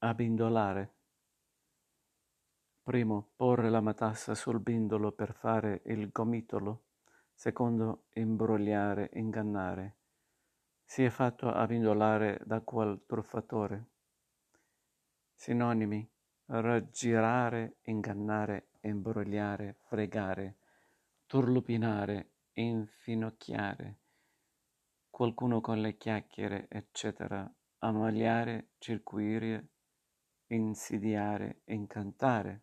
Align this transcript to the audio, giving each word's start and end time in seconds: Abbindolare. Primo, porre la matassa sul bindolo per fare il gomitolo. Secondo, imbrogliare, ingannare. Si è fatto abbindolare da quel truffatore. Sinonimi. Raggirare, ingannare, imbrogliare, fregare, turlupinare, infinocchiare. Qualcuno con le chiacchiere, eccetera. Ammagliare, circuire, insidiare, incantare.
Abbindolare. 0.00 0.94
Primo, 2.84 3.32
porre 3.34 3.68
la 3.68 3.80
matassa 3.80 4.32
sul 4.36 4.60
bindolo 4.60 5.10
per 5.10 5.34
fare 5.34 5.82
il 5.86 6.10
gomitolo. 6.12 6.84
Secondo, 7.34 8.04
imbrogliare, 8.12 9.10
ingannare. 9.14 9.96
Si 10.84 11.02
è 11.02 11.10
fatto 11.10 11.50
abbindolare 11.50 12.40
da 12.44 12.60
quel 12.60 13.02
truffatore. 13.06 13.86
Sinonimi. 15.34 16.08
Raggirare, 16.46 17.78
ingannare, 17.82 18.68
imbrogliare, 18.82 19.78
fregare, 19.80 20.58
turlupinare, 21.26 22.34
infinocchiare. 22.52 23.98
Qualcuno 25.10 25.60
con 25.60 25.80
le 25.80 25.96
chiacchiere, 25.96 26.68
eccetera. 26.70 27.52
Ammagliare, 27.80 28.70
circuire, 28.78 29.70
insidiare, 30.48 31.62
incantare. 31.66 32.62